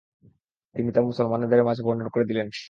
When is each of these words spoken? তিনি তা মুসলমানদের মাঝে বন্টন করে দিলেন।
তিনি 0.75 0.89
তা 0.91 1.01
মুসলমানদের 1.01 1.61
মাঝে 1.63 1.81
বন্টন 1.83 2.07
করে 2.09 2.25
দিলেন। 2.25 2.47